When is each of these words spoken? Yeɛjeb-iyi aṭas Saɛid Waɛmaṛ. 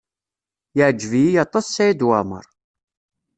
Yeɛjeb-iyi 0.77 1.39
aṭas 1.43 1.65
Saɛid 1.69 2.01
Waɛmaṛ. 2.07 2.45